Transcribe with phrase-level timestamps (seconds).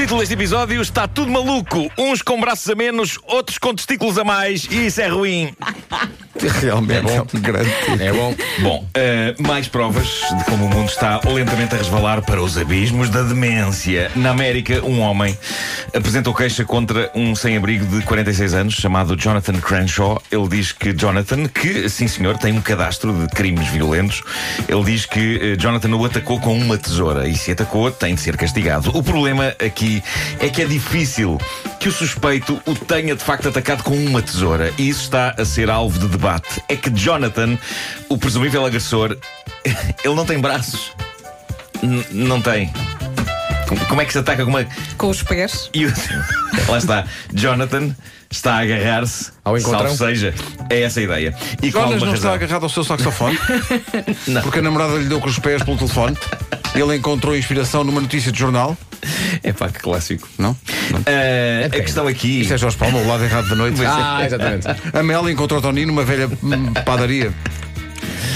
[0.00, 1.92] Título deste episódio está tudo maluco.
[1.98, 5.54] Uns com braços a menos, outros com testículos a mais, e isso é ruim.
[6.60, 7.26] Realmente é, bom.
[7.34, 7.70] um grande
[8.00, 8.34] É bom.
[8.60, 13.10] Bom, uh, mais provas de como o mundo está lentamente a resvalar para os abismos
[13.10, 14.10] da demência.
[14.16, 15.36] Na América, um homem
[15.94, 20.22] apresentou queixa contra um sem-abrigo de 46 anos chamado Jonathan Crenshaw.
[20.30, 24.22] Ele diz que Jonathan, que sim senhor, tem um cadastro de crimes violentos,
[24.68, 28.20] ele diz que uh, Jonathan o atacou com uma tesoura e se atacou tem de
[28.20, 28.96] ser castigado.
[28.96, 30.02] O problema aqui
[30.38, 31.38] é que é difícil
[31.80, 35.44] que o suspeito o tenha de facto atacado com uma tesoura e isso está a
[35.46, 36.62] ser alvo de debate.
[36.68, 37.58] É que Jonathan,
[38.06, 39.16] o presumível agressor,
[40.04, 40.92] ele não tem braços.
[41.82, 42.70] N não tem.
[43.76, 44.66] Como é que se ataca com uma.
[44.96, 45.70] Com os pés.
[45.74, 45.92] E o...
[46.68, 47.04] Lá está.
[47.32, 47.94] Jonathan
[48.30, 49.94] está a agarrar-se ao encontrão.
[49.94, 50.34] Salve seja,
[50.68, 51.34] é essa a ideia.
[51.62, 52.14] E Jonas não razão.
[52.14, 53.38] está agarrado ao seu saxofone?
[54.28, 54.42] não.
[54.42, 56.16] Porque a namorada lhe deu com os pés pelo telefone.
[56.74, 58.76] Ele encontrou inspiração numa notícia de jornal.
[59.42, 60.28] É pá, que clássico.
[60.38, 60.56] Não?
[60.90, 61.00] não.
[61.00, 62.42] Uh, é a questão aqui.
[62.42, 63.80] Isto é Jorge Palma, o lado errado da noite.
[63.84, 64.66] Ah, exatamente.
[64.92, 66.28] A Mel encontrou Tony numa velha
[66.84, 67.32] padaria.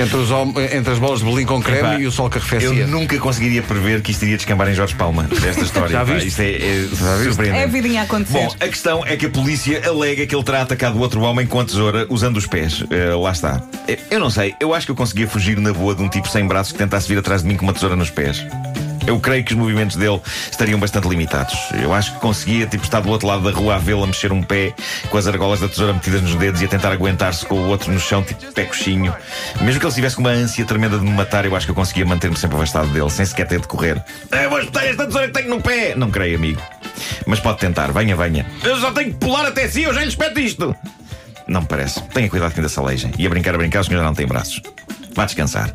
[0.00, 0.30] Entre, os,
[0.72, 2.68] entre, as bolas de Berlim com creme Epá, e o sol que arrefecia.
[2.68, 5.90] Eu nunca conseguiria prever que isto iria descambar em Jorge Palma, desta história.
[5.90, 6.28] Já viste?
[6.28, 6.88] Isto é, é
[7.24, 7.58] surpreendente.
[7.58, 8.38] É a vidinha a acontecer.
[8.38, 11.60] Bom, a questão é que a polícia alega que ele terá atacado outro homem com
[11.60, 12.80] a tesoura usando os pés.
[12.82, 13.62] Uh, lá está.
[14.10, 16.46] Eu não sei, eu acho que eu conseguia fugir na boa de um tipo sem
[16.46, 18.44] braços que tentasse vir atrás de mim com uma tesoura nos pés.
[19.08, 20.20] Eu creio que os movimentos dele
[20.50, 21.56] estariam bastante limitados.
[21.82, 24.30] Eu acho que conseguia, tipo, estar do outro lado da rua a vê-lo a mexer
[24.32, 24.74] um pé
[25.08, 27.90] com as argolas da tesoura metidas nos dedos e a tentar aguentar-se com o outro
[27.90, 29.16] no chão, tipo pé coxinho.
[29.62, 31.74] Mesmo que ele estivesse com uma ânsia tremenda de me matar, eu acho que eu
[31.74, 34.04] conseguia manter-me sempre afastado dele, sem sequer ter de correr.
[34.30, 35.94] Eu vou espetar esta tesoura que tenho no pé!
[35.96, 36.60] Não creio, amigo.
[37.26, 38.44] Mas pode tentar, venha, venha.
[38.62, 40.76] Eu só tenho que pular até si, eu já lhe espeto isto!
[41.46, 42.02] Não me parece.
[42.08, 43.10] Tenha cuidado que ainda se alejem.
[43.16, 44.60] E a brincar, a brincar, o senhor já não tem braços.
[45.14, 45.72] Vá descansar.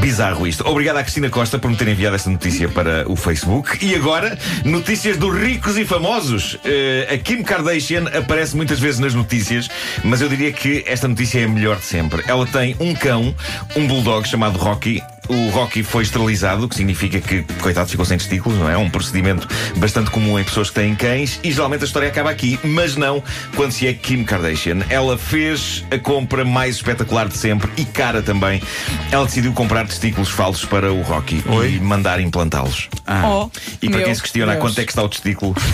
[0.00, 0.66] Bizarro isto.
[0.66, 3.84] Obrigado à Cristina Costa por me ter enviado esta notícia para o Facebook.
[3.84, 6.54] E agora, notícias dos ricos e famosos.
[6.54, 9.68] Uh, a Kim Kardashian aparece muitas vezes nas notícias,
[10.04, 12.22] mas eu diria que esta notícia é a melhor de sempre.
[12.26, 13.34] Ela tem um cão,
[13.74, 18.18] um bulldog chamado Rocky, o Rocky foi esterilizado, o que significa que, coitado, ficou sem
[18.18, 18.76] testículos, não é?
[18.76, 22.58] Um procedimento bastante comum em pessoas que têm cães e geralmente a história acaba aqui,
[22.62, 23.22] mas não
[23.54, 24.78] quando se é Kim Kardashian.
[24.88, 28.62] Ela fez a compra mais espetacular de sempre e cara também.
[29.10, 31.74] Ela decidiu comprar testículos falsos para o Rocky Oi?
[31.74, 32.88] e mandar implantá-los.
[33.06, 33.22] Ah.
[33.28, 33.50] Oh,
[33.82, 34.62] e para quem se questiona Deus.
[34.62, 35.54] quanto é que está o testículo.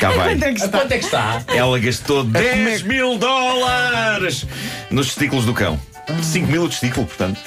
[0.00, 0.28] Cá vai.
[0.28, 0.78] Quanto é que está?
[0.78, 1.42] Quanto é que está?
[1.48, 4.46] Ela gastou 10 mil dólares
[4.90, 5.78] nos testículos do cão.
[6.22, 7.40] 5 mil o testículo, portanto.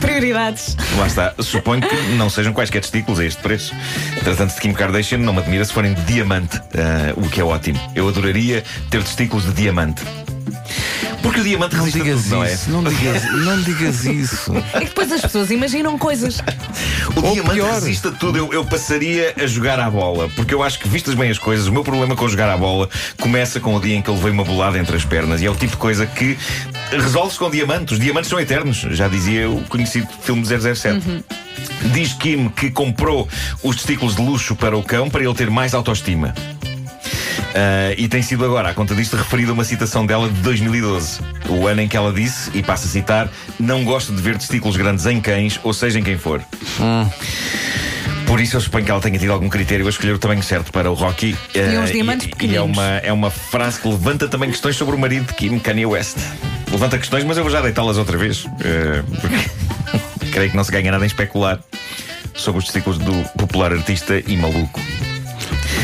[0.00, 0.76] Prioridades.
[0.96, 1.34] Lá está.
[1.38, 3.74] Suponho que não sejam quaisquer testículos a este preço.
[4.22, 7.44] Tratando-se de Kim Kardashian, não me admira se forem de diamante, uh, o que é
[7.44, 7.78] ótimo.
[7.94, 10.02] Eu adoraria ter testículos de diamante.
[11.28, 12.54] Porque o diamante não resiste digas tudo, não é?
[12.54, 14.52] isso, não digas, não digas isso.
[14.72, 16.38] É que depois as pessoas imaginam coisas.
[17.16, 17.74] O Ou diamante pior.
[17.74, 18.38] resiste a tudo.
[18.38, 21.66] Eu, eu, passaria a jogar à bola, porque eu acho que, vistas bem as coisas,
[21.66, 22.88] o meu problema com jogar à bola
[23.18, 25.40] começa com o dia em que ele veio uma bolada entre as pernas.
[25.40, 26.38] E é o tipo de coisa que
[26.90, 27.94] resolve-se com diamantes.
[27.94, 31.08] Os diamantes são eternos, já dizia o conhecido filme 007.
[31.08, 31.22] Uhum.
[31.92, 33.28] Diz Kim que comprou
[33.62, 36.34] os testículos de luxo para o cão para ele ter mais autoestima.
[37.48, 41.20] Uh, e tem sido agora, à conta disto, referida uma citação dela de 2012.
[41.48, 44.76] O ano em que ela disse, e passo a citar: Não gosto de ver testículos
[44.76, 46.42] grandes em cães, ou seja, em quem for.
[46.80, 47.08] Hum.
[48.26, 50.70] Por isso eu suponho que ela tenha tido algum critério a escolher o tamanho certo
[50.70, 51.34] para o Rocky.
[51.54, 54.76] E uns uh, diamantes e, e é uma, é uma frase que levanta também questões
[54.76, 56.18] sobre o marido de Kim, Kanye West.
[56.70, 58.44] Levanta questões, mas eu vou já deitá-las outra vez.
[58.44, 58.50] Uh,
[59.20, 61.58] porque creio que não se ganha nada em especular
[62.34, 64.78] sobre os testículos do popular artista e maluco.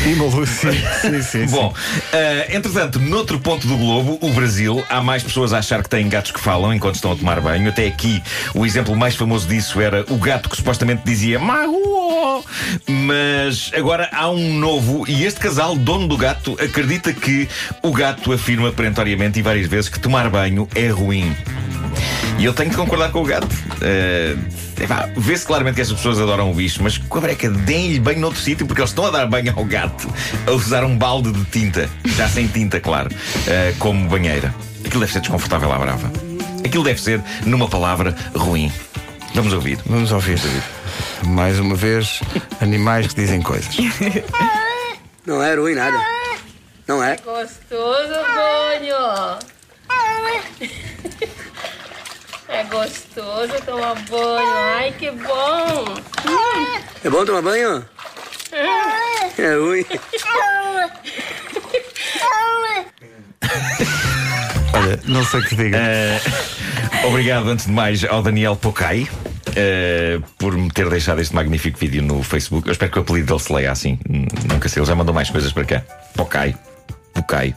[0.05, 0.69] Símbolo, sim,
[1.01, 1.45] sim, sim.
[1.47, 5.89] Bom, uh, entretanto, noutro ponto do globo, o Brasil, há mais pessoas a achar que
[5.89, 7.67] têm gatos que falam enquanto estão a tomar banho.
[7.69, 8.21] Até aqui,
[8.53, 12.45] o exemplo mais famoso disso era o gato que supostamente dizia Mago!
[12.87, 17.49] Mas agora há um novo, e este casal, dono do gato, acredita que
[17.81, 21.35] o gato afirma perentoriamente e várias vezes que tomar banho é ruim.
[22.37, 23.45] E eu tenho de concordar com o gato.
[23.45, 24.65] Uh,
[25.17, 28.41] Vê-se claramente que essas pessoas adoram o bicho, mas com a breca, deem-lhe banho noutro
[28.41, 30.07] sítio, porque eles estão a dar banho ao gato
[30.45, 34.53] a usar um balde de tinta, já sem tinta, claro, uh, como banheira.
[34.85, 36.11] Aquilo deve ser desconfortável à brava.
[36.63, 38.71] Aquilo deve ser, numa palavra, ruim.
[39.33, 39.79] Vamos ouvir.
[39.85, 40.39] Vamos ouvir.
[41.25, 42.21] Mais uma vez,
[42.61, 43.75] animais que dizem coisas.
[45.25, 45.97] Não é ruim nada.
[46.87, 47.15] Não é?
[47.17, 49.39] Gostoso banho.
[52.55, 54.57] É gostoso tomar banho.
[54.77, 55.85] Ai, que bom.
[57.03, 57.83] É bom tomar banho?
[59.37, 59.85] É ruim.
[64.73, 65.77] Olha, não sei o que diga.
[65.77, 69.05] Uh, obrigado, antes de mais, ao Daniel Pocai.
[69.57, 72.67] eh, por me ter deixado este magnífico vídeo no Facebook.
[72.67, 73.99] Eu espero que o apelido dele se leia assim.
[74.51, 75.81] Nunca sei, ele já mandou mais coisas para cá.
[76.15, 76.55] Pocai.
[77.13, 77.55] Pocai.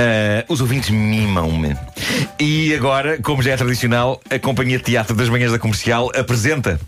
[0.00, 1.76] Eh, os ouvintes mimam-me.
[2.38, 6.78] E agora, como já é tradicional, a Companhia de Teatro das Manhãs da Comercial apresenta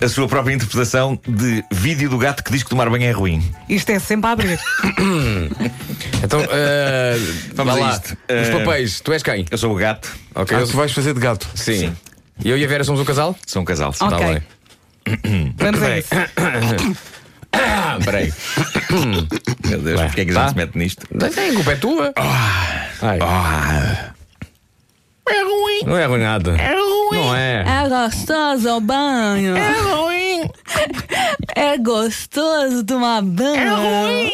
[0.00, 3.48] a sua própria interpretação de vídeo do gato que diz que tomar banho é ruim.
[3.68, 4.58] Isto é sempre a abrir.
[6.24, 7.16] Então, eh,
[7.54, 7.90] Vamos lá.
[7.92, 8.12] isto.
[8.12, 9.44] Os Eh, papéis, tu és quem?
[9.50, 11.48] Eu sou o gato, Ok, Ah, eu tu vais fazer de gato.
[11.54, 11.78] Sim.
[11.78, 11.96] Sim.
[12.44, 13.36] E eu e a Vera somos um casal?
[13.46, 13.92] sou um casal.
[13.92, 14.04] sim.
[14.04, 14.18] Ok.
[14.18, 15.54] Tá bem.
[15.58, 16.08] Vamos a isso.
[17.52, 18.32] Ah, peraí.
[19.68, 20.06] Meu Deus, Vai.
[20.08, 20.48] porque é que a gente Tá.
[20.48, 21.06] se mete nisto?
[21.12, 22.12] Não tem, culpa é tua.
[23.02, 24.12] Ai, Ah,
[25.86, 26.56] não é ruim nada.
[26.56, 27.18] É ruim.
[27.18, 27.64] Não é.
[27.66, 29.56] É gostoso o banho.
[29.56, 30.50] É ruim.
[31.56, 33.56] É gostoso tomar banho.
[33.56, 34.32] É ruim.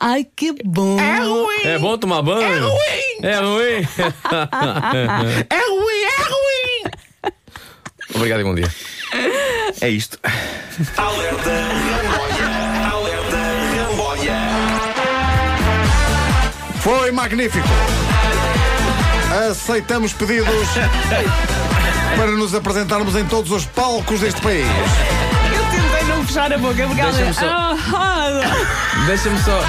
[0.00, 0.98] Ai, que bom.
[0.98, 1.62] É ruim.
[1.64, 2.42] É bom tomar banho?
[2.42, 2.78] É ruim.
[3.22, 3.88] É ruim.
[5.50, 7.32] é ruim, é ruim!
[8.14, 8.68] Obrigado e bom dia.
[9.80, 10.18] É isto.
[10.96, 12.90] Alerta Ramboia.
[12.92, 13.36] Alerta
[13.88, 14.38] Ramboia.
[16.80, 17.66] Foi magnífico.
[19.50, 20.68] Aceitamos pedidos
[22.16, 24.66] para nos apresentarmos em todos os palcos deste país.
[24.66, 28.40] Eu tentei não fechar a boca porque ela Deixa-me só- Ah.
[29.06, 29.60] Deixa-me só.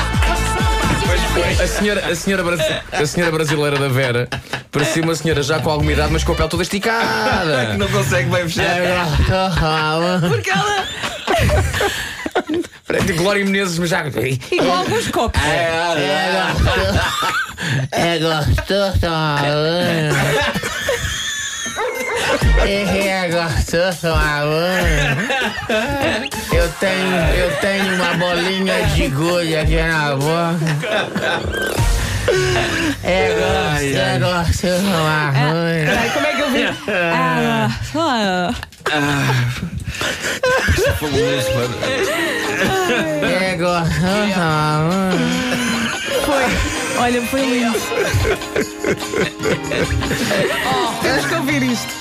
[1.63, 2.43] A senhora, a, senhora
[2.91, 4.27] a senhora brasileira da Vera
[4.71, 7.73] parecia uma senhora já com alguma idade, mas com a pele toda esticada.
[7.77, 8.77] Não consegue bem fechar.
[10.29, 10.87] Porque ela.
[13.05, 14.03] De Glória Menezes, mas já.
[14.07, 15.39] E com alguns copos.
[17.91, 18.99] É gostoso
[19.47, 20.15] banho.
[22.67, 25.29] É gostoso tomar banho.
[26.51, 31.88] Eu tenho, eu tenho uma bolinha de gude aqui na boca.
[33.03, 35.85] É gostoso, é banho.
[35.85, 36.63] Peraí, como é que eu vi?
[36.89, 38.53] Ah, ah.
[43.41, 45.19] É gostoso tomar banho.
[46.25, 46.45] Foi.
[47.01, 47.77] Olha, foi lindo.
[50.71, 51.93] Oh, temos que ouvir isto.